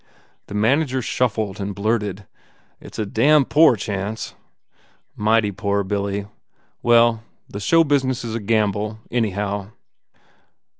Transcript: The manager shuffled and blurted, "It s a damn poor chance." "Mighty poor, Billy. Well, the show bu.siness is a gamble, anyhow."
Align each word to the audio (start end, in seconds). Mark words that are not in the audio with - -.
The 0.47 0.55
manager 0.55 1.03
shuffled 1.03 1.59
and 1.61 1.75
blurted, 1.75 2.25
"It 2.79 2.95
s 2.95 2.97
a 2.97 3.05
damn 3.05 3.45
poor 3.45 3.75
chance." 3.75 4.33
"Mighty 5.15 5.51
poor, 5.51 5.83
Billy. 5.83 6.25
Well, 6.81 7.21
the 7.47 7.59
show 7.59 7.83
bu.siness 7.83 8.25
is 8.25 8.33
a 8.33 8.39
gamble, 8.39 8.97
anyhow." 9.11 9.69